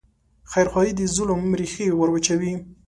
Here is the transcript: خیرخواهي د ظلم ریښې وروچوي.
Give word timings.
خیرخواهي 0.51 0.91
د 0.95 1.01
ظلم 1.15 1.41
ریښې 1.59 1.87
وروچوي. 1.99 2.53